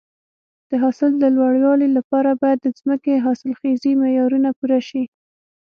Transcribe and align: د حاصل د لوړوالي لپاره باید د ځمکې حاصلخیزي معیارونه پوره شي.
د 0.69 0.71
حاصل 0.83 1.11
د 1.19 1.23
لوړوالي 1.35 1.87
لپاره 1.97 2.31
باید 2.41 2.59
د 2.61 2.67
ځمکې 2.79 3.23
حاصلخیزي 3.25 3.91
معیارونه 4.01 4.49
پوره 4.57 4.79
شي. 4.89 5.03